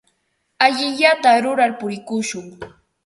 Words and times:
Allinllata 0.67 1.33
rurar 1.43 1.71
purikushun. 1.83 2.47